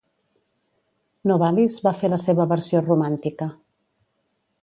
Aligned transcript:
Novalis 1.31 1.77
va 1.87 1.93
fer 1.99 2.11
la 2.15 2.19
seva 2.25 2.49
versió 2.55 2.83
romàntica. 2.87 3.51